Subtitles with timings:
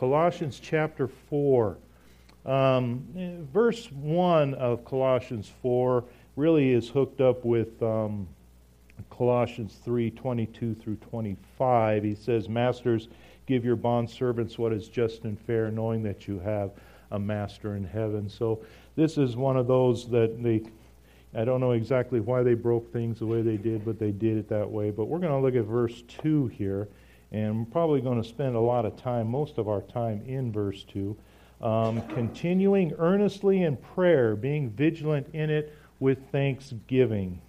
[0.00, 1.76] Colossians chapter 4.
[2.46, 3.04] Um,
[3.52, 6.02] verse 1 of Colossians 4
[6.36, 8.26] really is hooked up with um,
[9.10, 12.02] Colossians 3 22 through 25.
[12.02, 13.08] He says, Masters,
[13.44, 16.70] give your bondservants what is just and fair, knowing that you have
[17.10, 18.26] a master in heaven.
[18.30, 18.64] So
[18.96, 20.62] this is one of those that they,
[21.38, 24.38] I don't know exactly why they broke things the way they did, but they did
[24.38, 24.92] it that way.
[24.92, 26.88] But we're going to look at verse 2 here,
[27.32, 30.52] and we're probably going to spend a lot of time, most of our time in
[30.52, 31.16] verse 2.
[31.60, 37.40] Um, continuing earnestly in prayer, being vigilant in it with thanksgiving.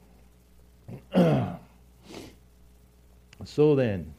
[3.45, 4.13] so then,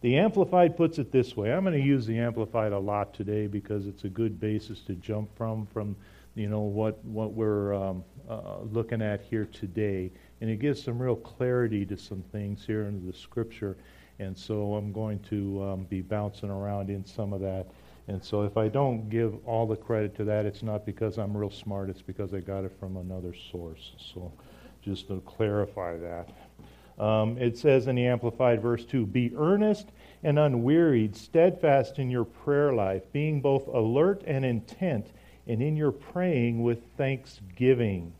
[0.00, 1.52] the Amplified puts it this way.
[1.52, 4.94] I'm going to use the Amplified a lot today because it's a good basis to
[4.94, 5.96] jump from, from
[6.36, 11.00] you know what what we're um, uh, looking at here today, and it gives some
[11.00, 13.76] real clarity to some things here in the Scripture.
[14.20, 17.66] And so I'm going to um, be bouncing around in some of that.
[18.06, 21.36] And so if I don't give all the credit to that, it's not because I'm
[21.36, 23.92] real smart, it's because I got it from another source.
[23.96, 24.30] So
[24.82, 26.28] just to clarify that.
[27.02, 29.88] Um, it says in the Amplified verse 2 Be earnest
[30.22, 35.06] and unwearied, steadfast in your prayer life, being both alert and intent,
[35.46, 38.12] and in your praying with thanksgiving.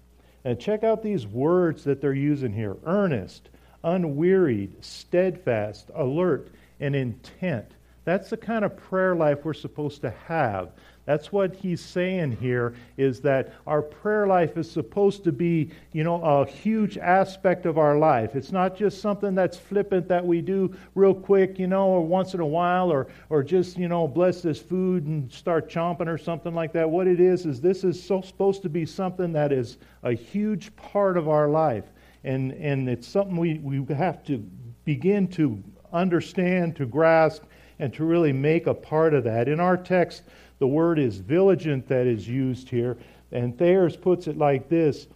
[0.45, 3.51] And check out these words that they're using here earnest,
[3.85, 6.49] unwearied, steadfast, alert,
[6.81, 7.67] and intent.
[8.05, 10.71] That's the kind of prayer life we're supposed to have.
[11.07, 16.05] That's what he's saying here is that our prayer life is supposed to be, you
[16.05, 18.37] know, a huge aspect of our life.
[18.37, 22.35] It's not just something that's flippant that we do real quick, you know, or once
[22.35, 26.19] in a while or or just, you know, bless this food and start chomping or
[26.19, 26.89] something like that.
[26.89, 30.75] What it is is this is so supposed to be something that is a huge
[30.77, 31.87] part of our life.
[32.25, 34.39] And and it's something we, we have to
[34.85, 37.45] begin to understand, to grasp,
[37.79, 39.49] and to really make a part of that.
[39.49, 40.23] In our text,
[40.59, 42.99] the word is vigilant that is used here,
[43.33, 45.07] and Thayer's puts it like this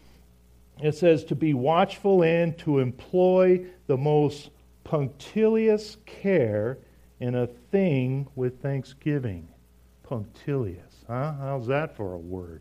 [0.83, 4.51] it says to be watchful and to employ the most
[4.83, 6.79] punctilious care
[7.21, 9.49] in a thing with thanksgiving.
[10.03, 11.33] Punctilious, huh?
[11.39, 12.61] How's that for a word?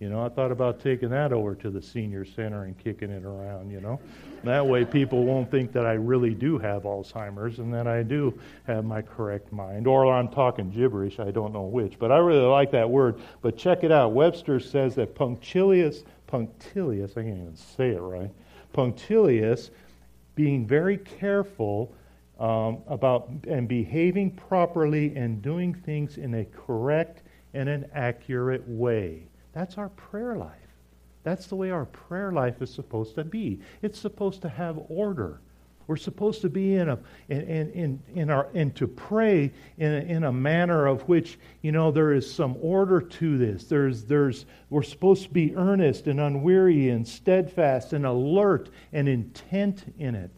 [0.00, 3.22] You know, I thought about taking that over to the senior center and kicking it
[3.22, 4.00] around, you know.
[4.44, 8.32] That way people won't think that I really do have Alzheimer's and that I do
[8.66, 9.86] have my correct mind.
[9.86, 11.98] Or I'm talking gibberish, I don't know which.
[11.98, 13.20] But I really like that word.
[13.42, 14.12] But check it out.
[14.12, 18.30] Webster says that punctilious, punctilious, I can't even say it right,
[18.72, 19.70] punctilious,
[20.34, 21.94] being very careful
[22.38, 27.22] um, about and behaving properly and doing things in a correct
[27.52, 29.26] and an accurate way.
[29.52, 30.54] That's our prayer life.
[31.22, 33.60] That's the way our prayer life is supposed to be.
[33.82, 35.40] It's supposed to have order.
[35.86, 39.98] We're supposed to be in a in in in our and to pray in a,
[39.98, 43.64] in a manner of which you know there is some order to this.
[43.64, 49.92] There's there's we're supposed to be earnest and unweary and steadfast and alert and intent
[49.98, 50.30] in it.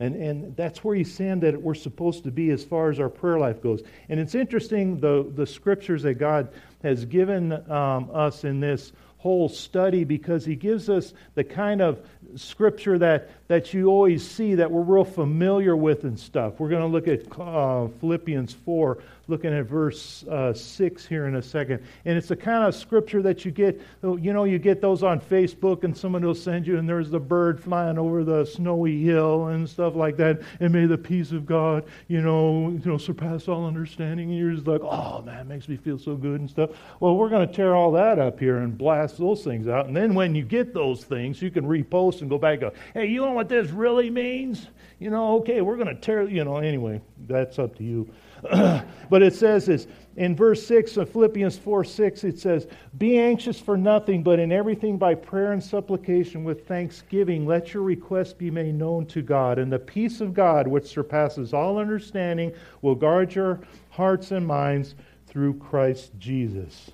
[0.00, 3.08] And, and that's where he's saying that we're supposed to be as far as our
[3.08, 3.82] prayer life goes.
[4.08, 6.52] And it's interesting the, the scriptures that God
[6.82, 12.00] has given um, us in this whole study because he gives us the kind of
[12.36, 16.60] scripture that, that you always see that we're real familiar with and stuff.
[16.60, 21.36] We're going to look at uh, Philippians 4, looking at verse uh, 6 here in
[21.36, 21.82] a second.
[22.04, 25.20] And it's the kind of scripture that you get, you know, you get those on
[25.20, 29.46] Facebook and someone will send you, and there's the bird flying over the snowy hill
[29.46, 30.42] and stuff like that.
[30.60, 34.30] And may the peace of God, you know, you know surpass all understanding.
[34.30, 36.70] And you're just like, oh, man, it makes me feel so good and stuff.
[37.00, 39.86] Well, we're going to tear all that up here and blast those things out.
[39.86, 42.72] And then when you get those things, you can repost and go back and go,
[42.94, 44.68] hey, you know what this really means?
[44.98, 48.08] You know, okay, we're going to tear, you know, anyway, that's up to you.
[48.42, 49.86] but it says this
[50.16, 52.66] in verse 6 of Philippians 4 6, it says,
[52.98, 57.84] Be anxious for nothing, but in everything by prayer and supplication with thanksgiving, let your
[57.84, 59.58] requests be made known to God.
[59.58, 62.52] And the peace of God, which surpasses all understanding,
[62.82, 64.96] will guard your hearts and minds
[65.28, 66.90] through Christ Jesus.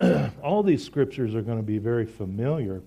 [0.42, 2.82] all these scriptures are going to be very familiar.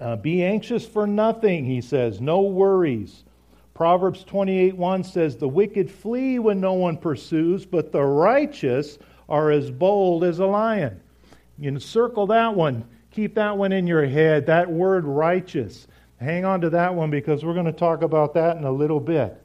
[0.00, 3.24] Uh, be anxious for nothing, he says, no worries.
[3.72, 8.98] Proverbs 28 1 says, The wicked flee when no one pursues, but the righteous
[9.28, 11.00] are as bold as a lion.
[11.58, 12.84] You circle that one.
[13.10, 15.86] Keep that one in your head, that word righteous.
[16.18, 19.00] Hang on to that one because we're going to talk about that in a little
[19.00, 19.42] bit.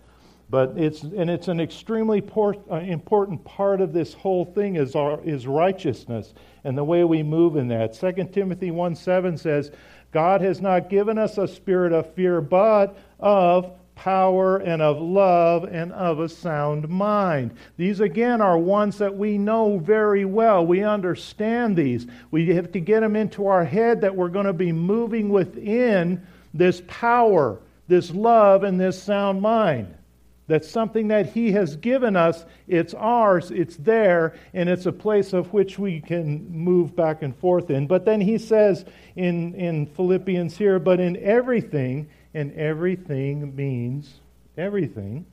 [0.52, 5.24] But it's and it's an extremely uh, important part of this whole thing is our
[5.24, 6.34] is righteousness
[6.66, 7.94] and the way we move in that.
[7.94, 9.72] 2 Timothy 1 7 says,
[10.12, 15.64] God has not given us a spirit of fear, but of power and of love
[15.64, 17.52] and of a sound mind.
[17.78, 20.66] These, again, are ones that we know very well.
[20.66, 22.08] We understand these.
[22.30, 26.28] We have to get them into our head that we're going to be moving within
[26.54, 29.96] this power, this love, and this sound mind.
[30.52, 32.44] That's something that He has given us.
[32.68, 37.34] It's ours, it's there, and it's a place of which we can move back and
[37.34, 37.88] forth in.
[37.88, 38.84] But then He says
[39.16, 44.20] in, in Philippians here, but in everything, and everything means
[44.58, 45.26] everything.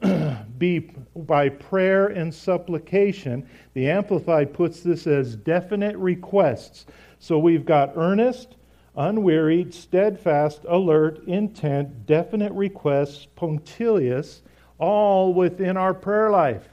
[0.58, 3.46] be by prayer and supplication.
[3.74, 6.86] The Amplified puts this as definite requests.
[7.18, 8.56] So we've got earnest,
[8.96, 14.42] unwearied, steadfast, alert, intent, definite requests, punctilious,
[14.78, 16.68] all within our prayer life.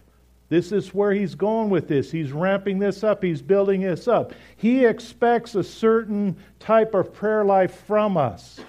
[0.50, 2.10] This is where he's going with this.
[2.10, 4.34] He's ramping this up, he's building this up.
[4.56, 8.60] He expects a certain type of prayer life from us.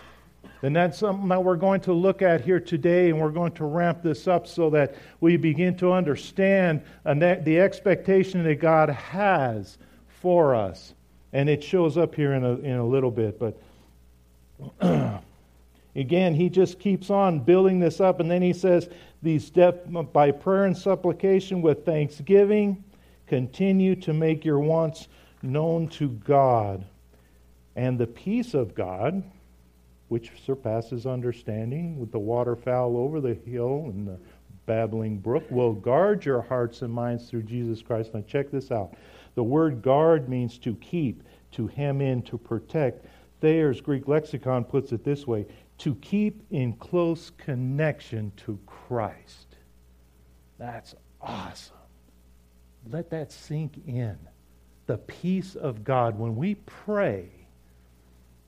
[0.63, 3.65] And that's something that we're going to look at here today, and we're going to
[3.65, 9.79] ramp this up so that we begin to understand the expectation that God has
[10.09, 10.95] for us.
[11.33, 13.61] And it shows up here in a, in a little bit, but
[15.95, 18.89] again, he just keeps on building this up, and then he says,
[19.23, 22.83] These steps by prayer and supplication with thanksgiving,
[23.27, 25.09] continue to make your wants
[25.43, 26.85] known to God.
[27.77, 29.23] And the peace of God,
[30.09, 34.19] which surpasses understanding, with the waterfowl over the hill and the
[34.67, 38.15] babbling brook, will guard your hearts and minds through Jesus Christ.
[38.15, 38.95] Now, check this out.
[39.39, 43.07] The word guard means to keep, to hem in, to protect.
[43.41, 45.47] Thayer's Greek lexicon puts it this way
[45.79, 49.55] to keep in close connection to Christ.
[50.59, 51.77] That's awesome.
[52.91, 54.19] Let that sink in.
[54.87, 56.19] The peace of God.
[56.19, 57.29] When we pray,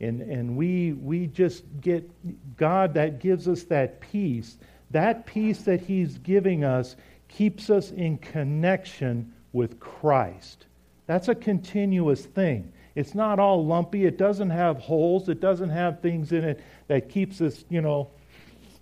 [0.01, 2.11] and, and we, we just get
[2.57, 4.59] God that gives us that peace.
[4.91, 6.97] That peace that He's giving us
[7.29, 10.67] keeps us in connection with Christ.
[11.11, 12.73] That's a continuous thing.
[12.95, 14.05] It's not all lumpy.
[14.05, 15.29] It doesn't have holes.
[15.29, 18.13] It doesn't have things in it that keeps us, you know,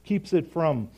[0.05, 0.91] keeps it from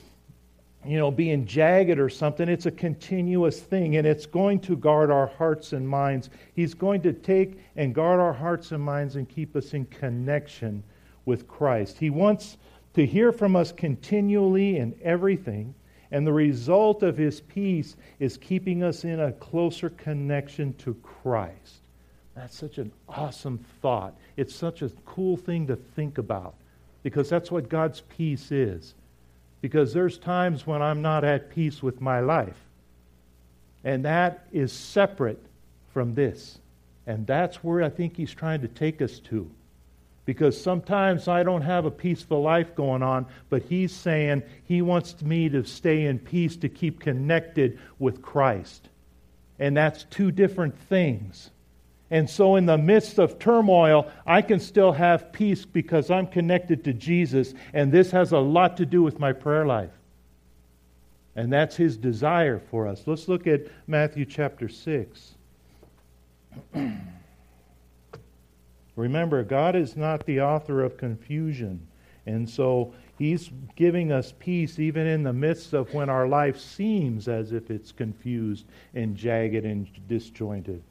[0.84, 2.48] you know, being jagged or something.
[2.48, 6.30] It's a continuous thing, and it's going to guard our hearts and minds.
[6.56, 10.82] He's going to take and guard our hearts and minds and keep us in connection
[11.26, 11.96] with Christ.
[11.96, 12.56] He wants
[12.94, 15.76] to hear from us continually in everything,
[16.12, 21.80] and the result of His peace is keeping us in a closer connection to Christ.
[22.34, 24.14] That's such an awesome thought.
[24.36, 26.54] It's such a cool thing to think about
[27.02, 28.94] because that's what God's peace is
[29.60, 32.56] because there's times when I'm not at peace with my life.
[33.84, 35.42] And that is separate
[35.92, 36.58] from this.
[37.06, 39.50] And that's where I think he's trying to take us to.
[40.30, 45.20] Because sometimes I don't have a peaceful life going on, but he's saying he wants
[45.22, 48.88] me to stay in peace to keep connected with Christ.
[49.58, 51.50] And that's two different things.
[52.12, 56.84] And so, in the midst of turmoil, I can still have peace because I'm connected
[56.84, 57.52] to Jesus.
[57.72, 59.90] And this has a lot to do with my prayer life.
[61.34, 63.02] And that's his desire for us.
[63.04, 65.34] Let's look at Matthew chapter 6.
[69.00, 71.86] Remember, God is not the author of confusion.
[72.26, 77.26] And so he's giving us peace even in the midst of when our life seems
[77.26, 80.82] as if it's confused and jagged and disjointed.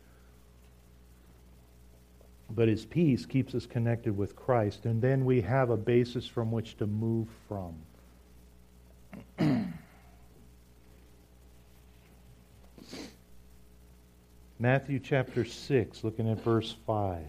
[2.50, 6.52] But his peace keeps us connected with Christ, and then we have a basis from
[6.52, 7.76] which to move from.
[14.58, 17.24] Matthew chapter 6, looking at verse 5.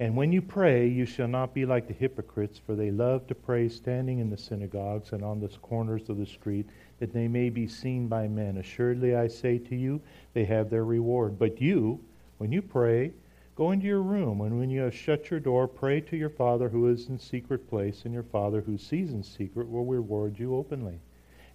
[0.00, 3.34] And when you pray, you shall not be like the hypocrites, for they love to
[3.34, 6.66] pray standing in the synagogues and on the corners of the street,
[7.00, 8.58] that they may be seen by men.
[8.58, 10.00] Assuredly, I say to you,
[10.34, 11.36] they have their reward.
[11.36, 11.98] But you,
[12.38, 13.12] when you pray,
[13.56, 16.68] go into your room, and when you have shut your door, pray to your Father
[16.68, 20.54] who is in secret place, and your Father who sees in secret will reward you
[20.54, 21.00] openly.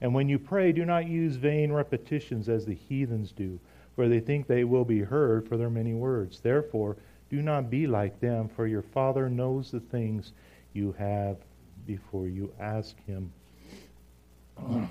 [0.01, 3.57] And when you pray, do not use vain repetitions as the heathens do,
[3.95, 6.41] for they think they will be heard for their many words.
[6.41, 6.97] Therefore,
[7.33, 10.33] do not be like them, for your Father knows the things
[10.73, 11.37] you have
[11.87, 13.33] before you ask Him.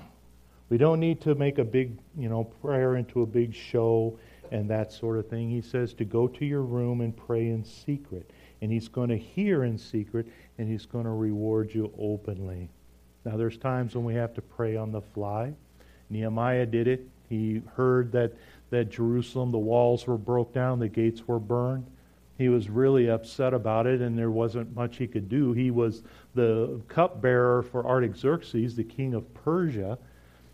[0.69, 4.19] we don't need to make a big, you know, prayer into a big show
[4.51, 5.49] and that sort of thing.
[5.49, 8.29] He says to go to your room and pray in secret.
[8.61, 12.67] And he's going to hear in secret, and he's going to reward you openly.
[13.23, 15.53] Now, there's times when we have to pray on the fly.
[16.09, 17.07] Nehemiah did it.
[17.29, 18.33] He heard that,
[18.69, 21.85] that Jerusalem, the walls were broke down, the gates were burned.
[22.37, 25.53] He was really upset about it, and there wasn't much he could do.
[25.53, 29.97] He was the cupbearer for Artaxerxes, the king of Persia,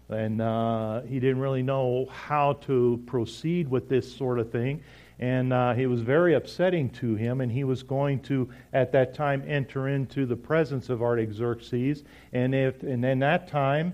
[0.10, 4.82] and uh, he didn't really know how to proceed with this sort of thing.
[5.20, 9.14] And uh, it was very upsetting to him, and he was going to, at that
[9.14, 12.04] time, enter into the presence of Artaxerxes.
[12.32, 13.94] And if, and in that time,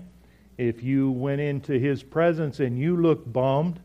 [0.56, 3.80] if you went into his presence and you looked bummed,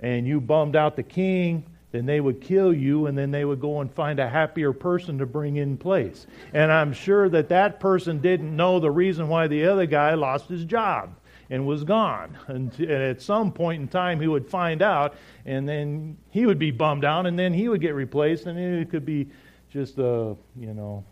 [0.00, 3.60] and you bummed out the king, then they would kill you and then they would
[3.60, 6.26] go and find a happier person to bring in place.
[6.52, 10.48] And I'm sure that that person didn't know the reason why the other guy lost
[10.48, 11.14] his job
[11.50, 12.36] and was gone.
[12.46, 15.14] And, at some point in time, he would find out,
[15.46, 18.90] and then he would be bummed out, and then he would get replaced, and it
[18.90, 19.28] could be
[19.70, 21.04] just a, you know,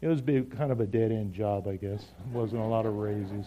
[0.00, 2.02] it was kind of a dead end job, I guess.
[2.02, 3.46] It wasn't a lot of raises.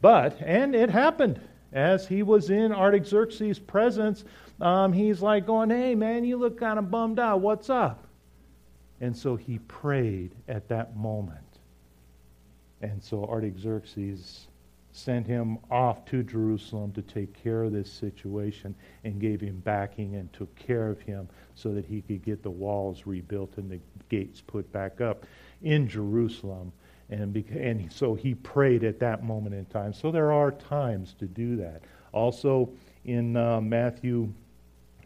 [0.00, 1.40] But, and it happened.
[1.72, 4.24] As he was in Artaxerxes' presence,
[4.60, 7.40] um, he's like going, Hey, man, you look kind of bummed out.
[7.40, 8.06] What's up?
[9.00, 11.40] And so he prayed at that moment.
[12.82, 14.46] And so Artaxerxes
[14.92, 18.74] sent him off to Jerusalem to take care of this situation
[19.04, 22.50] and gave him backing and took care of him so that he could get the
[22.50, 25.26] walls rebuilt and the gates put back up
[25.62, 26.72] in Jerusalem.
[27.08, 29.92] And, and so he prayed at that moment in time.
[29.92, 31.82] So there are times to do that.
[32.12, 32.70] Also
[33.04, 34.32] in uh, Matthew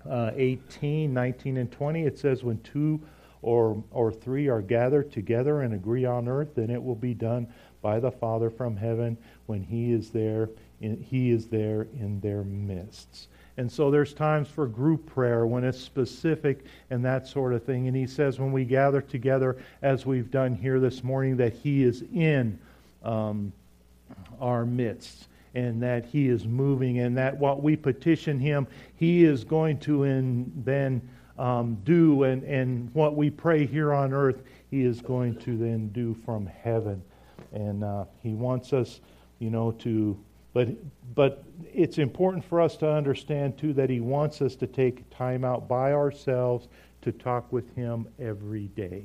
[0.09, 3.01] uh, 18, 19, and 20, it says, When two
[3.43, 7.47] or, or three are gathered together and agree on earth, then it will be done
[7.83, 10.49] by the Father from heaven when he is there.
[10.81, 13.29] In, he is there in their midst.
[13.57, 17.87] And so there's times for group prayer when it's specific and that sort of thing.
[17.87, 21.85] And he says when we gather together, as we've done here this morning, that he
[21.85, 22.59] is in
[23.05, 23.53] um,
[24.41, 29.45] our midst and that he is moving and that what we petition him, he is
[29.45, 31.01] going to in, then
[31.39, 32.25] um, do.
[32.25, 36.47] And, and what we pray here on earth, he is going to then do from
[36.47, 37.03] heaven.
[37.53, 39.01] And uh, he wants us,
[39.39, 40.19] you know, to
[40.55, 40.69] but,
[41.17, 41.45] but
[41.75, 45.69] it's important for us to understand, too, that He wants us to take time out
[45.69, 46.69] by ourselves
[47.03, 49.05] to talk with Him every day.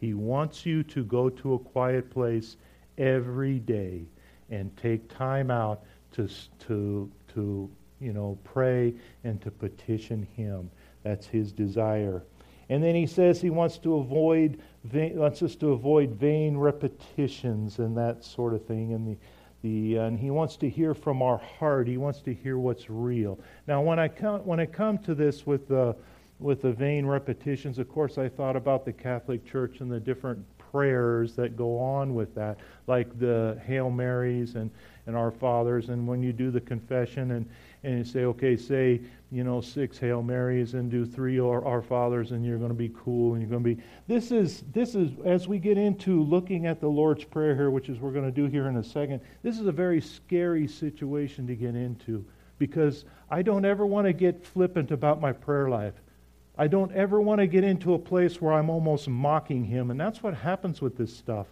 [0.00, 2.56] He wants you to go to a quiet place
[2.96, 4.04] every day
[4.50, 6.28] and take time out to,
[6.66, 10.70] to, to you know, pray and to petition Him.
[11.02, 12.22] That's His desire.
[12.68, 14.60] And then he says he wants to avoid
[14.92, 18.92] wants us to avoid vain repetitions and that sort of thing.
[18.92, 19.16] And the
[19.62, 21.88] the, and he wants to hear from our heart.
[21.88, 23.38] He wants to hear what's real.
[23.66, 25.96] Now, when I come, when I come to this with the,
[26.38, 30.44] with the vain repetitions, of course, I thought about the Catholic Church and the different
[30.76, 34.70] prayers that go on with that, like the Hail Marys and,
[35.06, 35.88] and Our Fathers.
[35.88, 37.48] And when you do the confession and,
[37.82, 39.00] and you say, okay, say,
[39.32, 42.74] you know, six Hail Marys and do three Our, Our Fathers, and you're going to
[42.74, 43.82] be cool and you're going to be.
[44.06, 47.88] This is, this is, as we get into looking at the Lord's Prayer here, which
[47.88, 51.46] is we're going to do here in a second, this is a very scary situation
[51.46, 52.22] to get into
[52.58, 55.94] because I don't ever want to get flippant about my prayer life.
[56.58, 60.00] I don't ever want to get into a place where I'm almost mocking Him, and
[60.00, 61.46] that's what happens with this stuff.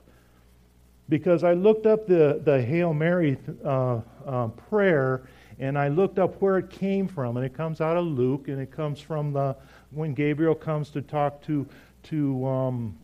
[1.08, 6.40] Because I looked up the, the Hail Mary uh, uh, prayer, and I looked up
[6.40, 9.54] where it came from, and it comes out of Luke, and it comes from the
[9.90, 11.66] when Gabriel comes to talk to
[12.04, 12.96] to um,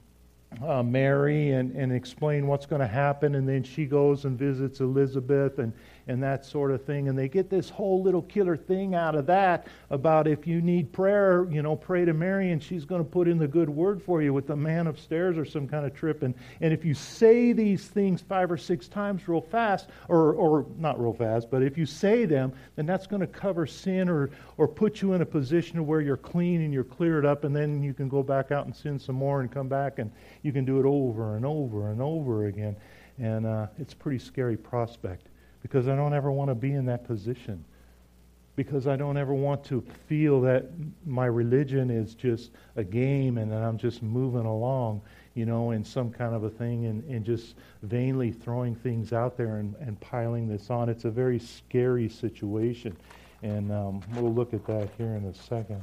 [0.65, 4.81] uh, Mary and, and explain what's going to happen, and then she goes and visits
[4.81, 5.73] Elizabeth, and
[6.11, 7.09] and that sort of thing.
[7.09, 10.93] And they get this whole little killer thing out of that about if you need
[10.93, 14.03] prayer, you know, pray to Mary and she's going to put in the good word
[14.03, 16.25] for you with the man upstairs or some kind of trip.
[16.25, 20.67] And, and if you say these things five or six times real fast, or, or
[20.79, 24.31] not real fast, but if you say them, then that's going to cover sin or,
[24.57, 27.85] or put you in a position where you're clean and you're cleared up, and then
[27.85, 30.11] you can go back out and sin some more and come back and
[30.43, 32.75] you can do it over and over and over again.
[33.21, 35.30] And uh, it's a pretty scary prospect
[35.63, 37.65] because I don't ever want to be in that position.
[38.57, 40.67] Because I don't ever want to feel that
[41.07, 45.01] my religion is just a game and that I'm just moving along,
[45.35, 49.37] you know, in some kind of a thing and, and just vainly throwing things out
[49.37, 50.89] there and, and piling this on.
[50.89, 52.97] It's a very scary situation.
[53.43, 55.83] And um, we'll look at that here in a second.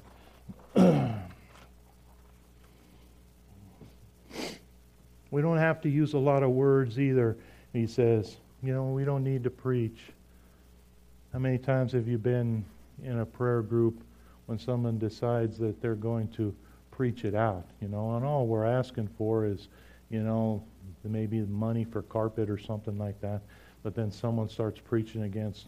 [5.32, 7.38] we don't have to use a lot of words either,
[7.74, 8.38] he says.
[8.68, 9.98] You know, we don't need to preach.
[11.32, 12.66] How many times have you been
[13.02, 14.04] in a prayer group
[14.48, 16.54] when someone decides that they're going to
[16.92, 17.64] preach it out?
[17.80, 19.70] You know, and all we're asking for is,
[20.10, 20.62] you know,
[21.06, 23.40] maybe money for carpet or something like that.
[23.84, 25.68] But then someone starts preaching against,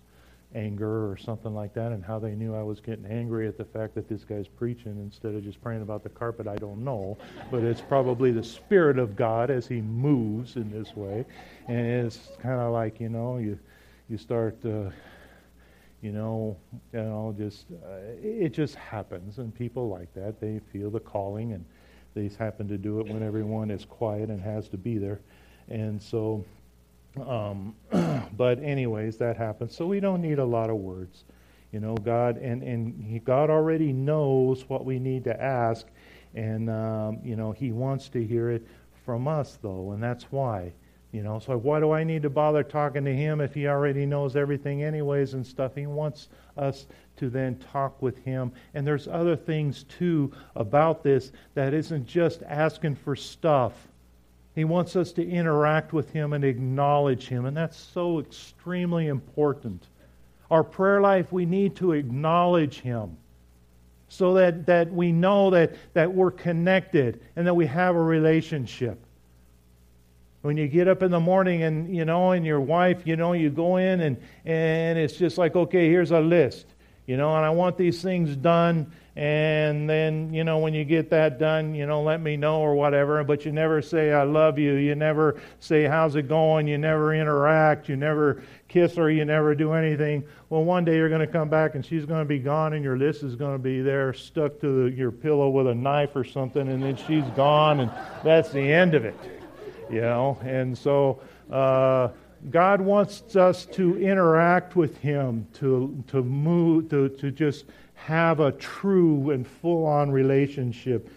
[0.55, 3.65] anger or something like that, and how they knew I was getting angry at the
[3.65, 7.17] fact that this guy's preaching instead of just praying about the carpet, I don't know.
[7.51, 11.25] But it's probably the Spirit of God as He moves in this way.
[11.67, 13.59] And it's kind of like, you know, you,
[14.09, 14.57] you start.
[14.65, 14.89] Uh,
[16.01, 16.55] you know,
[16.93, 20.39] you know, just uh, it just happens, and people like that.
[20.39, 21.65] They feel the calling, and
[22.13, 25.19] they happen to do it when everyone is quiet and has to be there,
[25.67, 26.45] and so
[27.17, 27.75] um,
[28.37, 29.75] but anyways, that happens.
[29.75, 31.23] So we don't need a lot of words.
[31.71, 35.85] You know, God and and he, God already knows what we need to ask,
[36.33, 38.65] and um, you know He wants to hear it
[39.05, 40.71] from us, though, and that's why.
[41.11, 44.05] You know, so why do I need to bother talking to Him if He already
[44.05, 45.75] knows everything, anyways, and stuff?
[45.75, 46.85] He wants us
[47.17, 52.41] to then talk with Him, and there's other things too about this that isn't just
[52.43, 53.73] asking for stuff
[54.55, 59.87] he wants us to interact with Him and acknowledge Him, and that's so extremely important.
[60.51, 63.17] Our prayer life, we need to acknowledge Him
[64.09, 68.99] so that, that we know that, that we're connected and that we have a relationship.
[70.41, 73.33] When you get up in the morning and you know, and your wife, you know,
[73.33, 76.65] you go in and, and it's just like, okay, here's a list,
[77.09, 81.09] you know, and I want these things done and then you know when you get
[81.09, 84.59] that done you know let me know or whatever but you never say i love
[84.59, 84.75] you.
[84.75, 86.67] You never say how's it going?
[86.67, 90.23] You never interact you never kiss her you never do anything.
[90.49, 92.83] Well one day you're going to come back and she's going to be gone and
[92.83, 96.15] your list is going to be there stuck to the, your pillow with a knife
[96.15, 97.91] or something and then she's gone and
[98.23, 99.17] that's the end of it
[99.89, 100.37] you know?
[100.43, 102.09] And so uh,
[102.49, 107.65] God wants us to interact with Him, to, to move, to, to just
[107.95, 111.09] have a true and full on relationship,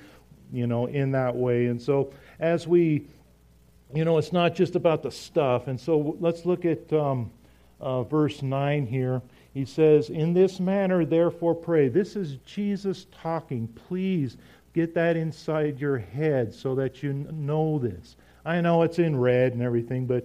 [0.53, 1.67] you know, in that way.
[1.67, 3.07] And so as we,
[3.95, 5.69] you know, it's not just about the stuff.
[5.69, 7.31] And so let's look at um,
[7.81, 9.23] uh, verse 9 here.
[9.55, 11.89] He says, In this manner, therefore, pray.
[11.89, 13.69] This is Jesus talking.
[13.89, 14.37] Please
[14.75, 18.17] get that inside your head so that you know this.
[18.45, 20.25] I know it's in red and everything, but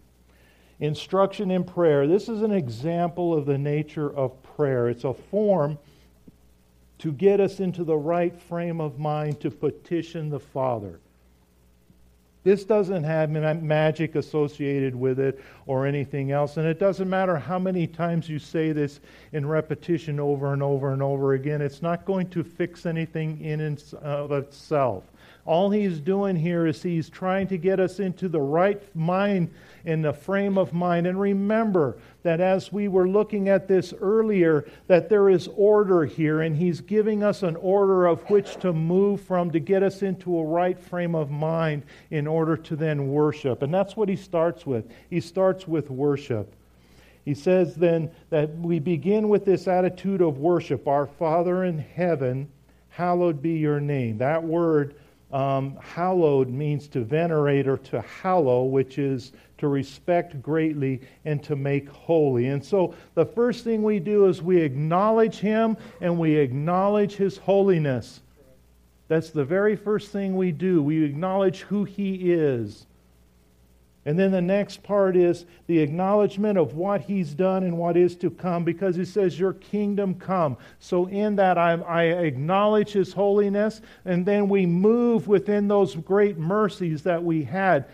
[0.81, 2.07] instruction in prayer.
[2.07, 4.89] This is an example of the nature of prayer.
[4.89, 5.77] It's a form
[6.97, 10.99] to get us into the right frame of mind to petition the Father.
[12.43, 16.57] This doesn't have magic associated with it or anything else.
[16.57, 18.99] And it doesn't matter how many times you say this
[19.31, 21.61] in repetition over and over and over again.
[21.61, 25.03] It's not going to fix anything in and of itself.
[25.45, 29.51] All he's doing here is he's trying to get us into the right mind,
[29.85, 31.07] in the frame of mind.
[31.07, 36.41] And remember that as we were looking at this earlier, that there is order here,
[36.41, 40.37] and he's giving us an order of which to move from to get us into
[40.37, 43.63] a right frame of mind in order to then worship.
[43.63, 44.85] And that's what he starts with.
[45.09, 46.53] He starts with worship.
[47.25, 50.87] He says then that we begin with this attitude of worship.
[50.87, 52.49] Our Father in heaven,
[52.89, 54.17] hallowed be your name.
[54.19, 54.95] That word
[55.33, 61.55] um, hallowed means to venerate or to hallow, which is to respect greatly and to
[61.55, 62.47] make holy.
[62.47, 67.37] And so the first thing we do is we acknowledge Him and we acknowledge His
[67.37, 68.21] holiness.
[69.07, 70.81] That's the very first thing we do.
[70.81, 72.85] We acknowledge who He is.
[74.05, 78.15] And then the next part is the acknowledgement of what he's done and what is
[78.17, 80.57] to come because he says, Your kingdom come.
[80.79, 86.39] So, in that, I, I, acknowledge his holiness, and then we move within those great
[86.39, 87.85] mercies that we had.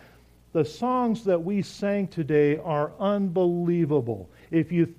[0.54, 4.30] The songs that we sang today are unbelievable.
[4.50, 4.96] If you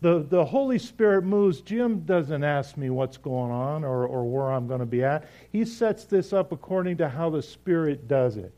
[0.00, 1.60] the, the Holy Spirit moves.
[1.60, 5.28] Jim doesn't ask me what's going on or, or where I'm going to be at.
[5.50, 8.52] He sets this up according to how the Spirit does it.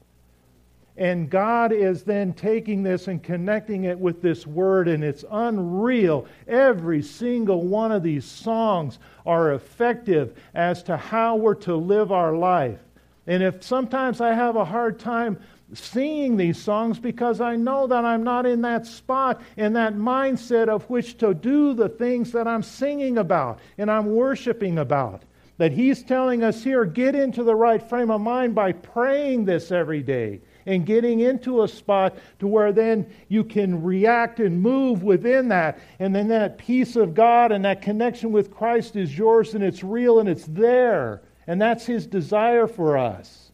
[0.99, 6.27] And God is then taking this and connecting it with this word, and it's unreal.
[6.49, 12.35] Every single one of these songs are effective as to how we're to live our
[12.35, 12.79] life.
[13.27, 15.39] And if sometimes I have a hard time
[15.75, 20.69] singing these songs because I know that I'm not in that spot, in that mindset
[20.69, 25.25] of which to do the things that I'm singing about and I'm worshiping about.
[25.59, 29.73] That He's telling us here get into the right frame of mind by praying this
[29.73, 35.03] every day and getting into a spot to where then you can react and move
[35.03, 35.79] within that.
[35.99, 39.83] And then that peace of God and that connection with Christ is yours and it's
[39.83, 41.23] real and it's there.
[41.47, 43.53] And that's His desire for us.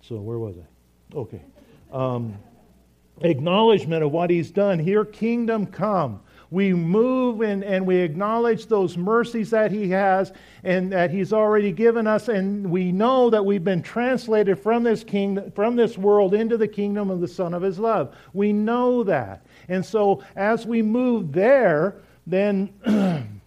[0.00, 1.16] So, where was I?
[1.16, 1.42] Okay.
[1.92, 2.38] Um,
[3.20, 4.78] acknowledgement of what He's done.
[4.78, 6.20] Here, kingdom come
[6.52, 11.72] we move and, and we acknowledge those mercies that He has and that He's already
[11.72, 16.34] given us, and we know that we've been translated from this kingdom, from this world
[16.34, 18.14] into the kingdom of the Son of His love.
[18.34, 19.46] We know that.
[19.68, 22.70] And so as we move there, then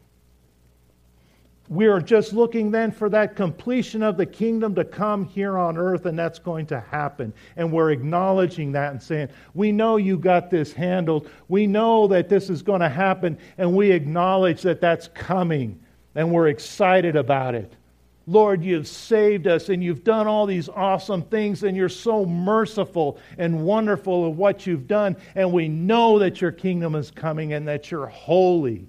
[1.68, 5.78] we are just looking then for that completion of the kingdom to come here on
[5.78, 7.34] earth, and that's going to happen.
[7.56, 11.30] And we're acknowledging that and saying, We know you got this handled.
[11.48, 15.80] We know that this is going to happen, and we acknowledge that that's coming,
[16.14, 17.74] and we're excited about it.
[18.28, 23.20] Lord, you've saved us and you've done all these awesome things, and you're so merciful
[23.38, 25.16] and wonderful of what you've done.
[25.36, 28.88] And we know that your kingdom is coming and that you're holy.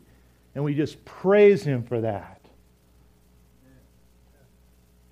[0.54, 2.35] And we just praise Him for that.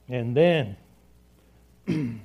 [0.08, 0.76] And then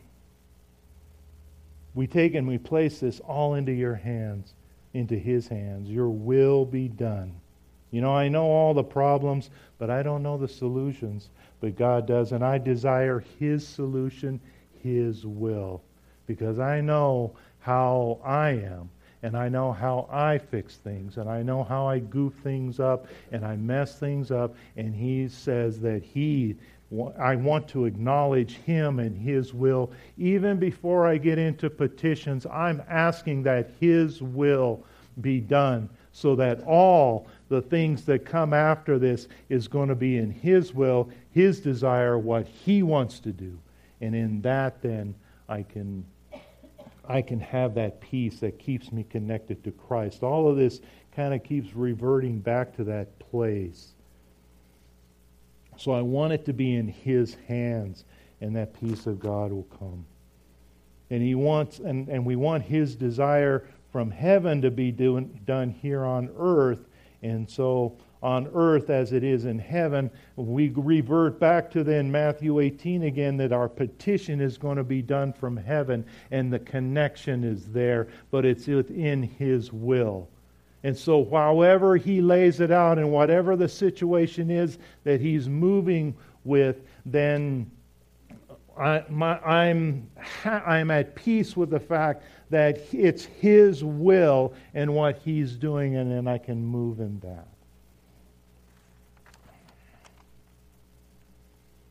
[1.94, 4.54] we take and we place this all into your hands,
[4.94, 5.90] into His hands.
[5.90, 7.34] Your will be done.
[7.92, 11.30] You know, I know all the problems, but I don't know the solutions.
[11.60, 14.40] But God does, and I desire His solution,
[14.82, 15.82] His will,
[16.28, 18.90] because I know how I am,
[19.24, 23.08] and I know how I fix things, and I know how I goof things up,
[23.32, 26.56] and I mess things up, and He says that He
[27.20, 29.92] I want to acknowledge Him and His will.
[30.18, 34.84] Even before I get into petitions, I'm asking that His will
[35.22, 40.18] be done so that all the things that come after this is going to be
[40.18, 43.60] in His will, His desire, what He wants to do.
[44.02, 45.14] And in that, then,
[45.48, 46.06] I can.
[47.12, 50.22] I can have that peace that keeps me connected to Christ.
[50.22, 50.80] All of this
[51.12, 53.96] kind of keeps reverting back to that place.
[55.80, 58.04] So I want it to be in His hands,
[58.42, 60.06] and that peace of God will come.
[61.10, 65.70] And He wants, and, and we want His desire from heaven to be doing, done
[65.70, 66.86] here on earth.
[67.24, 72.60] And so on earth as it is in heaven, we revert back to then Matthew
[72.60, 77.46] 18 again that our petition is going to be done from heaven and the connection
[77.46, 80.28] is there, but it's within His will.
[80.84, 86.16] And so, however he lays it out and whatever the situation is that he's moving
[86.46, 87.70] with, then
[88.78, 90.10] I, am
[90.46, 96.10] I'm at peace with the fact that it's his will and what he's doing, and
[96.10, 97.48] then I can move in that.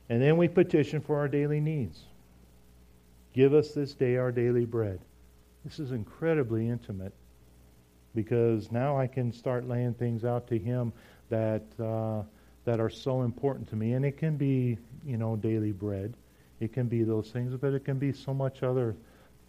[0.09, 2.05] And then we petition for our daily needs.
[3.35, 4.99] Give us this day our daily bread.
[5.67, 7.13] This is incredibly intimate
[8.19, 10.93] because now I can start laying things out to Him
[11.29, 12.25] that uh,
[12.65, 14.77] that are so important to me, and it can be
[15.07, 16.15] you know daily bread,
[16.59, 18.97] it can be those things, but it can be so much other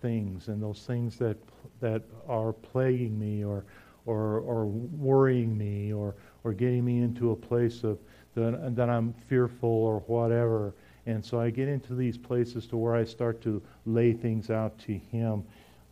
[0.04, 1.38] things, and those things that
[1.80, 3.66] that are plaguing me or
[4.06, 7.98] or or worrying me or or getting me into a place of
[8.36, 10.76] that, that I'm fearful or whatever.
[11.08, 14.78] And so I get into these places to where I start to lay things out
[14.86, 15.44] to Him.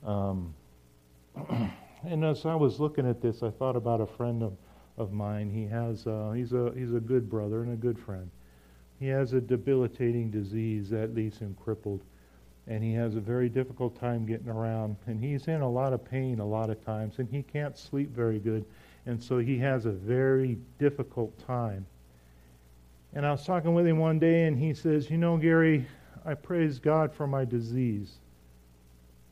[0.05, 0.53] Um,
[2.03, 4.53] and as I was looking at this, I thought about a friend of,
[4.97, 5.49] of mine.
[5.49, 8.29] He has uh, he's a he's a good brother and a good friend.
[8.99, 12.01] He has a debilitating disease that leaves him crippled,
[12.67, 14.95] and he has a very difficult time getting around.
[15.05, 18.09] And he's in a lot of pain a lot of times, and he can't sleep
[18.09, 18.65] very good,
[19.05, 21.85] and so he has a very difficult time.
[23.13, 25.87] And I was talking with him one day, and he says, "You know, Gary,
[26.25, 28.17] I praise God for my disease."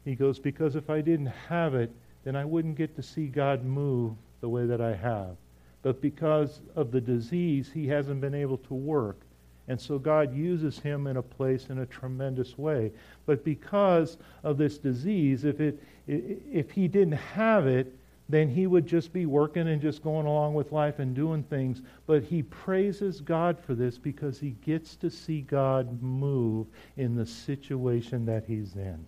[0.04, 1.91] He goes, "Because if I didn't have it."
[2.25, 5.38] Then I wouldn't get to see God move the way that I have.
[5.81, 9.21] But because of the disease, he hasn't been able to work.
[9.67, 12.91] And so God uses him in a place in a tremendous way.
[13.25, 17.95] But because of this disease, if, it, if he didn't have it,
[18.27, 21.81] then he would just be working and just going along with life and doing things.
[22.07, 26.65] But he praises God for this because he gets to see God move
[26.97, 29.05] in the situation that he's in.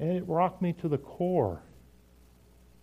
[0.00, 1.60] And it rocked me to the core.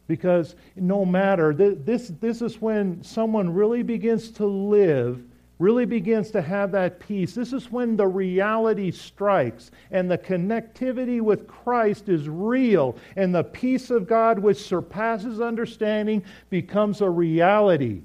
[0.07, 5.23] Because no matter, this, this is when someone really begins to live,
[5.57, 7.33] really begins to have that peace.
[7.33, 13.43] This is when the reality strikes and the connectivity with Christ is real and the
[13.43, 18.01] peace of God, which surpasses understanding, becomes a reality.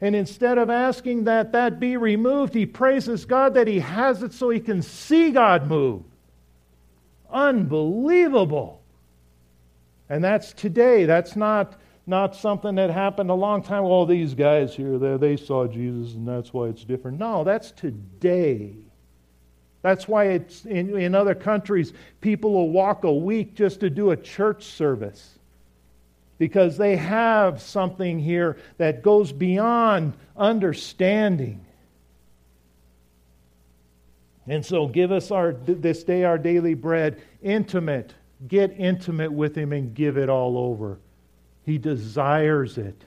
[0.00, 4.32] And instead of asking that that be removed, he praises God that he has it
[4.32, 6.02] so he can see God move.
[7.30, 8.82] Unbelievable.
[10.08, 11.04] And that's today.
[11.04, 11.74] That's not,
[12.06, 13.84] not something that happened a long time.
[13.84, 17.18] All oh, these guys here, they, they saw Jesus and that's why it's different.
[17.18, 18.74] No, that's today.
[19.82, 24.10] That's why it's in, in other countries, people will walk a week just to do
[24.10, 25.38] a church service
[26.38, 31.64] because they have something here that goes beyond understanding.
[34.46, 38.14] And so give us our this day our daily bread, intimate.
[38.48, 40.98] Get intimate with him and give it all over.
[41.64, 43.04] He desires it.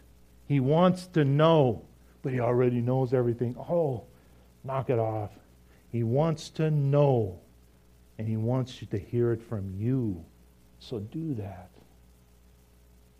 [0.47, 1.83] He wants to know,
[2.23, 3.55] but he already knows everything.
[3.57, 4.03] Oh,
[4.63, 5.31] knock it off.
[5.91, 7.39] He wants to know,
[8.17, 10.23] and he wants you to hear it from you.
[10.79, 11.69] So do that.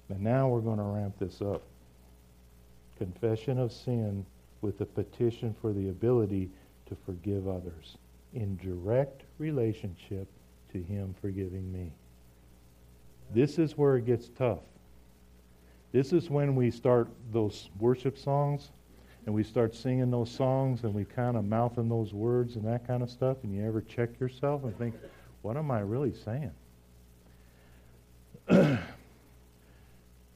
[0.10, 1.62] And now we're going to ramp this up.
[2.98, 4.26] Confession of sin
[4.62, 6.50] with a petition for the ability
[6.88, 7.98] to forgive others
[8.34, 10.28] in direct relationship
[10.72, 11.92] to Him forgiving me.
[13.34, 14.60] This is where it gets tough.
[15.92, 18.70] This is when we start those worship songs
[19.26, 22.88] and we start singing those songs and we kind of mouthing those words and that
[22.88, 24.96] kind of stuff and you ever check yourself and think,
[25.42, 26.52] what am I really saying?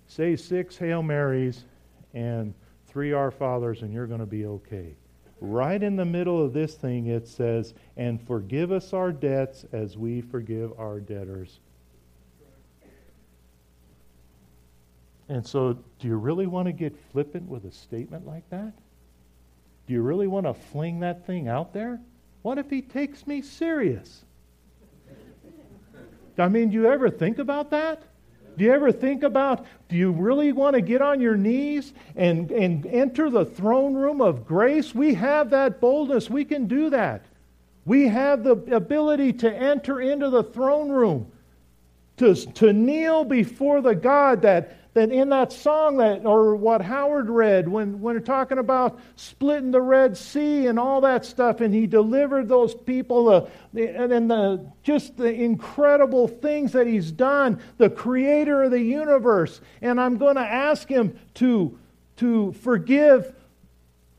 [0.07, 1.63] Say six Hail Marys
[2.13, 2.53] and
[2.87, 4.95] three Our Fathers, and you're going to be okay.
[5.45, 9.97] Right in the middle of this thing, it says, And forgive us our debts as
[9.97, 11.59] we forgive our debtors.
[15.27, 18.71] And so, do you really want to get flippant with a statement like that?
[19.85, 21.99] Do you really want to fling that thing out there?
[22.43, 24.23] What if he takes me serious?
[26.37, 28.01] I mean, do you ever think about that?
[28.57, 32.51] Do you ever think about, do you really want to get on your knees and,
[32.51, 34.93] and enter the throne room of grace?
[34.93, 36.29] We have that boldness.
[36.29, 37.25] We can do that.
[37.85, 41.31] We have the ability to enter into the throne room,
[42.17, 47.29] to, to kneel before the God that, that in that song that or what Howard
[47.29, 51.73] read when, when we're talking about splitting the Red Sea and all that stuff, and
[51.73, 57.59] he delivered those people uh, and then the just the incredible things that he's done,
[57.77, 59.61] the creator of the universe.
[59.81, 61.77] And I'm going to ask him to,
[62.17, 63.33] to forgive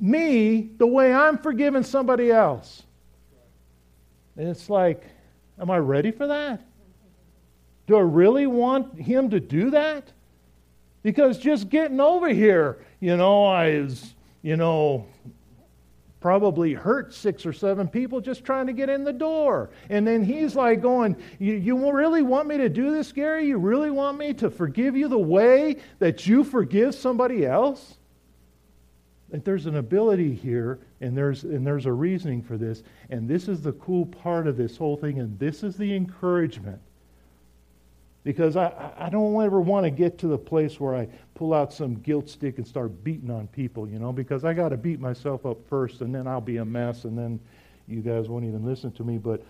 [0.01, 2.83] me the way I'm forgiving somebody else.
[4.37, 5.05] And it's like,
[5.61, 6.61] am I ready for that?
[7.87, 10.11] Do I really want him to do that?
[11.05, 15.07] Because just getting over here, you know, I was, you know,
[16.19, 19.69] probably hurt six or seven people just trying to get in the door.
[19.91, 23.47] And then he's like going, you, you really want me to do this, Gary?
[23.47, 27.99] You really want me to forgive you the way that you forgive somebody else?
[29.29, 32.83] That there's an ability here, and there's, and there's a reasoning for this.
[33.11, 36.81] And this is the cool part of this whole thing, and this is the encouragement
[38.25, 41.73] because I, I don't ever want to get to the place where I pull out
[41.73, 44.99] some guilt stick and start beating on people, you know, because I got to beat
[44.99, 47.39] myself up first and then I'll be a mess and then
[47.87, 49.19] you guys won't even listen to me.
[49.19, 49.43] But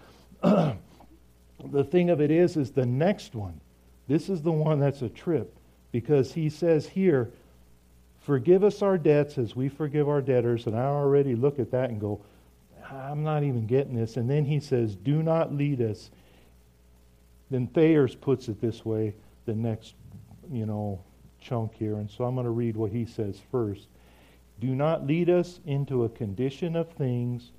[0.42, 3.60] the thing of it is, is the next one.
[4.08, 5.56] This is the one that's a trip
[5.92, 7.30] because he says here,
[8.22, 10.66] forgive us our debts as we forgive our debtors.
[10.66, 12.20] And I already look at that and go,
[12.90, 14.16] I'm not even getting this.
[14.16, 16.10] And then he says, do not lead us
[17.54, 19.14] then Thayers puts it this way,
[19.46, 19.94] the next,
[20.50, 21.00] you know,
[21.40, 21.98] chunk here.
[21.98, 23.86] And so I'm going to read what he says first.
[24.58, 27.52] Do not lead us into a condition of things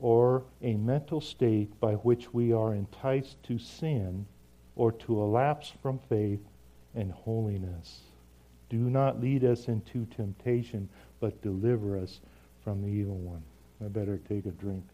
[0.00, 4.24] or a mental state by which we are enticed to sin
[4.74, 6.40] or to a lapse from faith
[6.94, 8.00] and holiness.
[8.70, 10.88] Do not lead us into temptation,
[11.20, 12.20] but deliver us
[12.64, 13.42] from the evil one.
[13.84, 14.84] I better take a drink.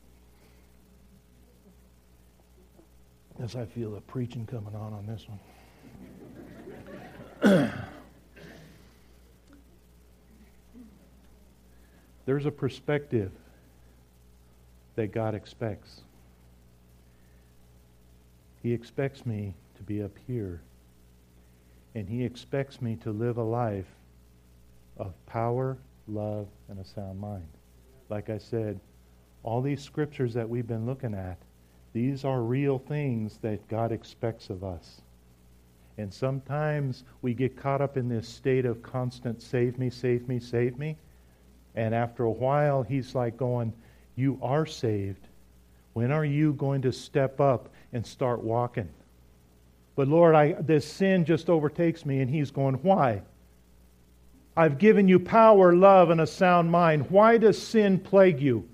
[3.41, 5.27] As I feel the preaching coming on on this
[7.43, 7.73] one.
[12.27, 13.33] There's a perspective
[14.95, 16.03] that God expects.
[18.63, 20.61] He expects me to be up here,
[21.95, 23.87] and He expects me to live a life
[24.97, 27.49] of power, love, and a sound mind.
[28.09, 28.79] Like I said,
[29.43, 31.39] all these scriptures that we've been looking at
[31.93, 35.03] these are real things that God expects of us.
[35.99, 40.41] And sometimes we get caught up in this state of constant save me, save me,
[40.41, 40.97] save me.
[41.75, 43.73] And after a while, he's like going,
[44.17, 45.29] You are saved.
[45.93, 48.89] When are you going to step up and start walking?
[49.95, 52.21] But Lord, I, this sin just overtakes me.
[52.21, 53.23] And he's going, Why?
[54.57, 57.11] I've given you power, love, and a sound mind.
[57.11, 58.69] Why does sin plague you?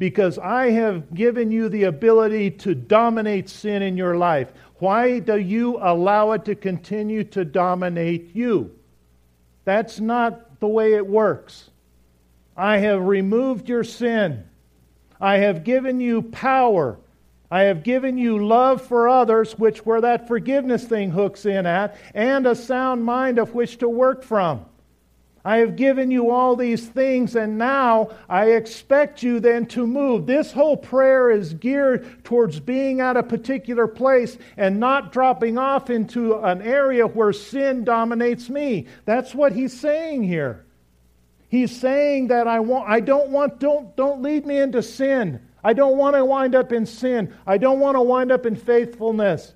[0.00, 4.50] Because I have given you the ability to dominate sin in your life.
[4.78, 8.74] Why do you allow it to continue to dominate you?
[9.66, 11.68] That's not the way it works.
[12.56, 14.44] I have removed your sin.
[15.20, 16.98] I have given you power.
[17.50, 21.94] I have given you love for others, which where that forgiveness thing hooks in at,
[22.14, 24.64] and a sound mind of which to work from.
[25.44, 30.26] I have given you all these things, and now I expect you then to move.
[30.26, 35.88] This whole prayer is geared towards being at a particular place and not dropping off
[35.88, 38.86] into an area where sin dominates me.
[39.06, 40.66] That's what he's saying here.
[41.48, 45.40] He's saying that I, want, I don't want, don't, don't lead me into sin.
[45.64, 47.34] I don't want to wind up in sin.
[47.46, 49.54] I don't want to wind up in faithfulness.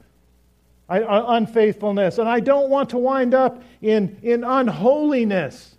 [0.88, 2.18] I, uh, unfaithfulness.
[2.18, 5.73] And I don't want to wind up in, in unholiness.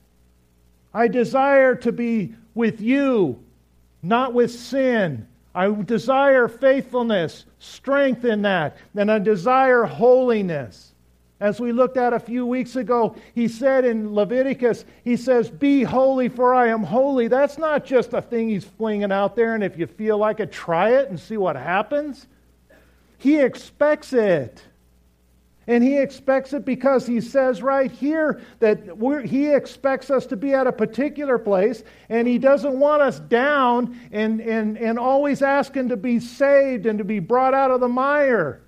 [0.95, 3.43] I desire to be with you,
[4.01, 5.27] not with sin.
[5.53, 10.93] I desire faithfulness, strength in that, and I desire holiness.
[11.41, 15.83] As we looked at a few weeks ago, he said in Leviticus, he says, Be
[15.83, 17.27] holy, for I am holy.
[17.27, 20.53] That's not just a thing he's flinging out there, and if you feel like it,
[20.53, 22.25] try it and see what happens.
[23.17, 24.63] He expects it.
[25.67, 28.83] And he expects it because he says right here that
[29.25, 33.99] he expects us to be at a particular place and he doesn't want us down
[34.11, 37.87] and, and, and always asking to be saved and to be brought out of the
[37.87, 38.61] mire.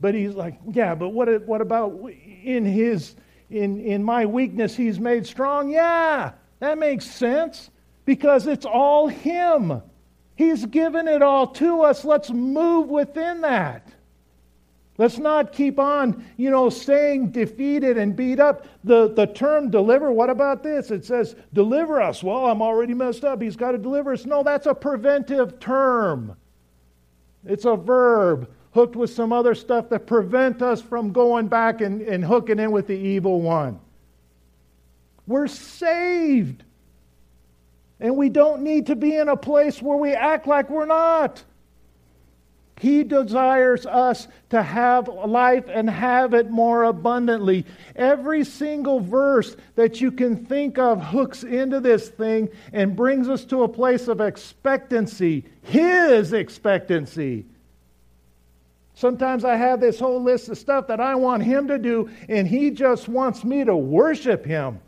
[0.00, 2.10] But he's like, yeah, but what, what about
[2.42, 3.14] in his
[3.50, 5.68] in, in my weakness he's made strong?
[5.68, 7.70] Yeah, that makes sense
[8.04, 9.82] because it's all him.
[10.36, 12.04] He's given it all to us.
[12.04, 13.93] Let's move within that.
[14.96, 18.66] Let's not keep on, you know, staying defeated and beat up.
[18.84, 20.92] The, the term deliver, what about this?
[20.92, 22.22] It says, deliver us.
[22.22, 23.42] Well, I'm already messed up.
[23.42, 24.24] He's got to deliver us.
[24.24, 26.36] No, that's a preventive term.
[27.44, 32.00] It's a verb hooked with some other stuff that prevent us from going back and,
[32.02, 33.80] and hooking in with the evil one.
[35.26, 36.62] We're saved.
[37.98, 41.42] And we don't need to be in a place where we act like we're not.
[42.80, 47.64] He desires us to have life and have it more abundantly.
[47.94, 53.44] Every single verse that you can think of hooks into this thing and brings us
[53.46, 57.46] to a place of expectancy, His expectancy.
[58.94, 62.46] Sometimes I have this whole list of stuff that I want Him to do, and
[62.46, 64.80] He just wants me to worship Him,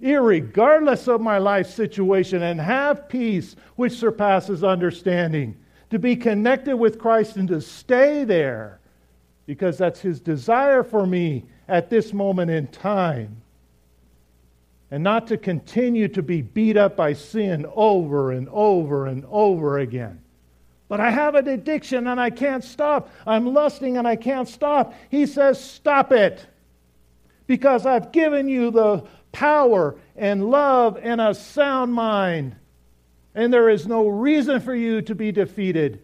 [0.00, 5.56] regardless of my life situation, and have peace which surpasses understanding
[5.92, 8.80] to be connected with Christ and to stay there
[9.44, 13.42] because that's his desire for me at this moment in time.
[14.90, 19.80] And not to continue to be beat up by sin over and over and over
[19.80, 20.18] again.
[20.88, 23.10] But I have an addiction and I can't stop.
[23.26, 24.94] I'm lusting and I can't stop.
[25.10, 26.46] He says, Stop it.
[27.46, 32.56] Because I've given you the power and love and a sound mind
[33.34, 36.02] and there is no reason for you to be defeated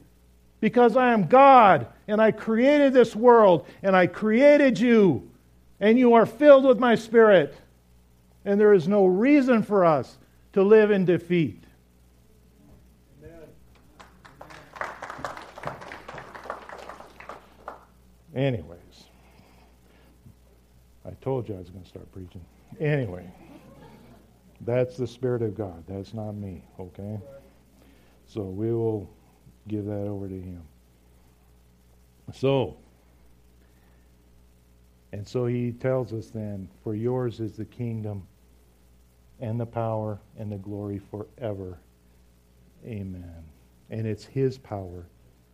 [0.60, 5.30] because I am God and I created this world and I created you
[5.80, 7.54] and you are filled with my spirit.
[8.44, 10.16] And there is no reason for us
[10.54, 11.62] to live in defeat.
[18.34, 18.78] Anyways,
[21.04, 22.44] I told you I was going to start preaching.
[22.78, 23.28] Anyway.
[24.62, 25.84] That's the Spirit of God.
[25.86, 27.18] That's not me, okay?
[28.26, 29.08] So we will
[29.68, 30.62] give that over to Him.
[32.32, 32.76] So,
[35.12, 38.26] and so He tells us then, For yours is the kingdom
[39.40, 41.78] and the power and the glory forever.
[42.84, 43.44] Amen.
[43.90, 45.06] And it's His power,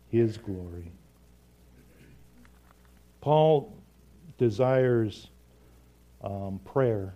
[0.09, 0.91] His glory.
[3.21, 3.73] Paul
[4.37, 5.27] desires
[6.23, 7.13] um, prayer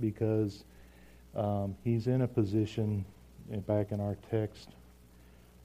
[0.00, 0.64] because
[1.38, 3.04] um, he's in a position,
[3.52, 4.70] eh, back in our text,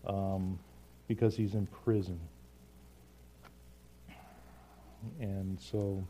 [0.05, 0.59] um,
[1.07, 2.19] because he's in prison.
[5.19, 6.03] And so,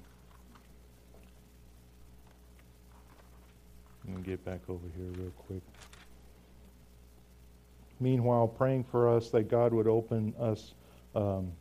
[4.06, 5.62] let me get back over here real quick.
[8.02, 10.74] Meanwhile, praying for us that God would open us
[11.16, 11.54] um,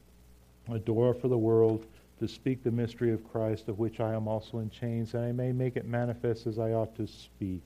[0.69, 1.87] a door for the world
[2.19, 5.31] to speak the mystery of Christ, of which I am also in chains, and I
[5.31, 7.63] may make it manifest as I ought to speak.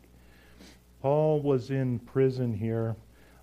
[1.06, 2.96] Paul was in prison here.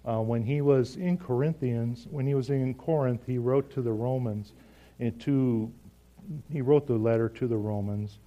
[0.04, 3.94] Uh, when he was in Corinthians, when he was in Corinth, he wrote to the
[3.94, 4.52] Romans,
[5.00, 5.72] and to,
[6.52, 8.18] he wrote the letter to the Romans,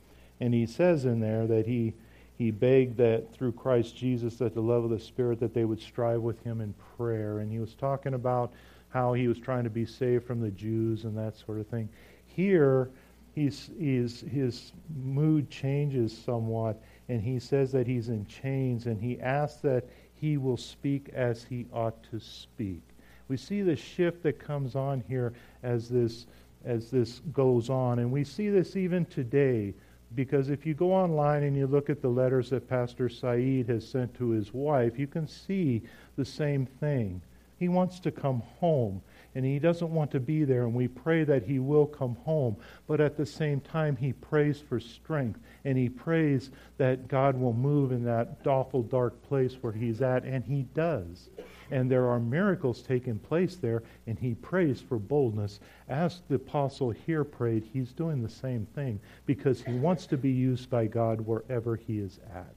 [0.40, 1.92] And he says in there that he,
[2.38, 5.82] he begged that through Christ Jesus, that the love of the Spirit, that they would
[5.82, 7.40] strive with him in prayer.
[7.40, 8.54] And he was talking about
[8.88, 11.90] how he was trying to be saved from the Jews and that sort of thing.
[12.24, 12.88] Here,
[13.34, 14.72] he's, he's, his
[15.04, 19.84] mood changes somewhat, and he says that he's in chains, and he asks that
[20.14, 22.82] he will speak as he ought to speak.
[23.28, 25.32] We see the shift that comes on here
[25.62, 26.26] as this,
[26.64, 29.74] as this goes on, and we see this even today.
[30.14, 33.86] Because if you go online and you look at the letters that Pastor Saeed has
[33.86, 35.82] sent to his wife, you can see
[36.16, 37.20] the same thing.
[37.58, 39.02] He wants to come home
[39.36, 42.56] and he doesn't want to be there, and we pray that he will come home.
[42.86, 47.52] But at the same time, he prays for strength, and he prays that God will
[47.52, 51.28] move in that awful dark place where he's at, and he does.
[51.70, 55.60] And there are miracles taking place there, and he prays for boldness.
[55.86, 60.30] As the apostle here prayed, he's doing the same thing because he wants to be
[60.30, 62.54] used by God wherever he is at.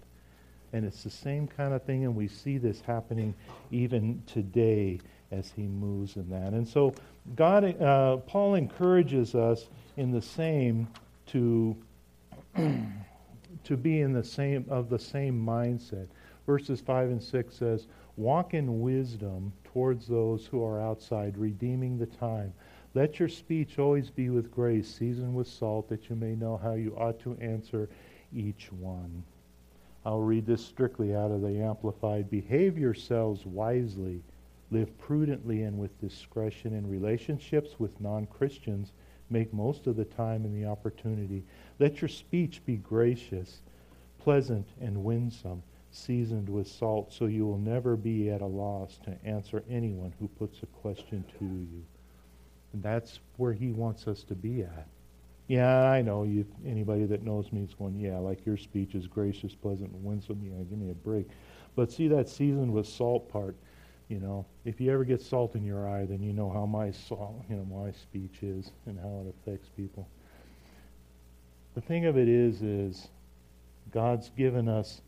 [0.72, 3.34] And it's the same kind of thing, and we see this happening
[3.70, 5.02] even today
[5.32, 6.54] as he moves in that.
[6.54, 6.94] And so
[7.36, 9.68] God, uh, Paul encourages us
[9.98, 10.88] in the same
[11.28, 11.76] to
[12.56, 16.08] to be in the same of the same mindset.
[16.46, 22.08] Verses five and six says, "Walk in wisdom towards those who are outside, redeeming the
[22.08, 22.54] time."
[22.96, 26.74] Let your speech always be with grace, seasoned with salt, that you may know how
[26.74, 27.88] you ought to answer
[28.34, 29.24] each one.
[30.06, 32.32] I'll read this strictly out of the Amplified.
[32.32, 34.24] Behave yourselves wisely
[34.72, 38.94] Live prudently and with discretion in relationships with non Christians.
[39.32, 41.44] Make most of the time and the opportunity.
[41.80, 43.62] Let your speech be gracious,
[44.20, 49.18] pleasant, and winsome, seasoned with salt, so you will never be at a loss to
[49.24, 51.84] answer anyone who puts a question to you.
[52.74, 54.88] And that's where he wants us to be at.
[55.48, 56.24] Yeah, I know.
[56.24, 60.04] You, anybody that knows me is going, yeah, like your speech is gracious, pleasant, and
[60.04, 60.40] winsome.
[60.44, 61.28] Yeah, give me a break.
[61.76, 63.56] But see that seasoned with salt part.
[64.10, 66.90] You know, if you ever get salt in your eye, then you know how my
[66.90, 70.08] salt, you know, my speech is and how it affects people.
[71.76, 73.08] The thing of it is, is
[73.92, 75.02] God's given us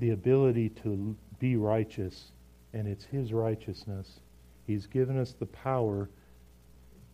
[0.00, 2.32] the ability to be righteous,
[2.72, 4.18] and it's His righteousness.
[4.66, 6.08] He's given us the power,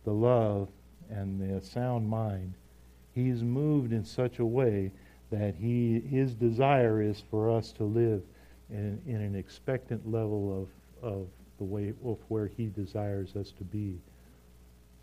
[0.03, 0.69] the love,
[1.11, 2.55] and the sound mind.
[3.13, 4.91] He's moved in such a way
[5.29, 8.23] that he, His desire is for us to live
[8.69, 10.67] in, in an expectant level
[11.03, 13.99] of, of the way of where he desires us to be.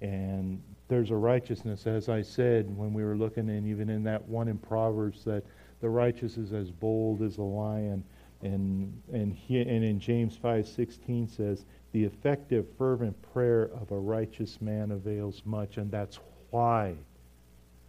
[0.01, 4.27] And there's a righteousness, as I said when we were looking, and even in that
[4.29, 5.43] one in Proverbs, that
[5.81, 8.05] the righteous is as bold as a lion.
[8.43, 14.61] And, and, he, and in James 5.16 says, the effective, fervent prayer of a righteous
[14.61, 15.79] man avails much.
[15.79, 16.19] And that's
[16.51, 16.95] why.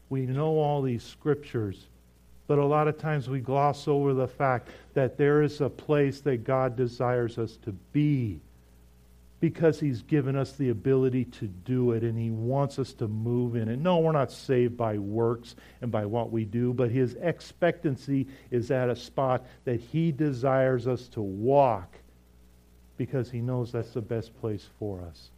[0.10, 1.88] We know all these scriptures
[2.48, 6.22] but a lot of times we gloss over the fact that there is a place
[6.22, 8.40] that God desires us to be
[9.40, 13.56] because He's given us the ability to do it and He wants us to move
[13.56, 13.80] in it.
[13.80, 18.72] No, we're not saved by works and by what we do, but His expectancy is
[18.72, 21.94] at a spot that He desires us to walk
[22.98, 25.30] because He knows that's the best place for us.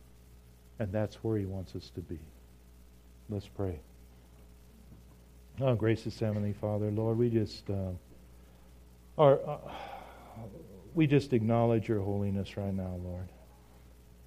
[0.77, 2.19] And that's where He wants us to be.
[3.29, 3.79] Let's pray.
[5.61, 7.91] Oh, gracious Heavenly Father, Lord, we just uh,
[9.17, 9.57] are, uh,
[10.95, 13.27] we just acknowledge your holiness right now, Lord.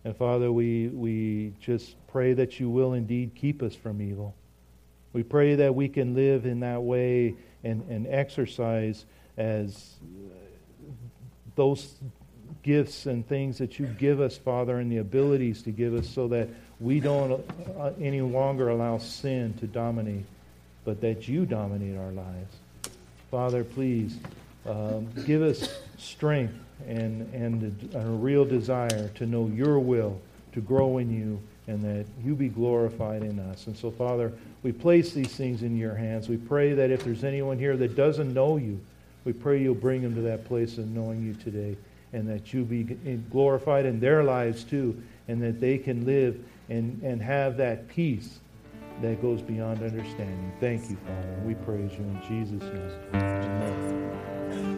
[0.05, 4.35] And Father, we, we just pray that you will indeed keep us from evil.
[5.15, 9.07] We pray that we can live in that way and, and exercise
[9.39, 9.95] as
[11.57, 11.95] those
[12.63, 16.29] gifts and things that you give us, Father, and the abilities to give us so
[16.29, 17.43] that we don't
[17.79, 20.27] uh, any longer allow sin to dominate
[20.85, 22.57] but that you dominate our lives.
[23.31, 24.19] Father, please
[24.67, 26.55] um, give us strength
[26.87, 30.21] and, and a, a real desire to know your will,
[30.53, 33.67] to grow in you, and that you be glorified in us.
[33.69, 36.29] And so, Father, we place these things in your hands.
[36.29, 38.81] We pray that if there's anyone here that doesn't know you,
[39.25, 41.77] we pray you'll bring them to that place of knowing you today,
[42.13, 42.83] and that you be
[43.31, 48.41] glorified in their lives too, and that they can live and, and have that peace
[49.01, 50.53] that goes beyond understanding.
[50.61, 51.43] Thank you, Father.
[51.45, 52.93] We praise you in Jesus' name.
[53.15, 54.72] Amen.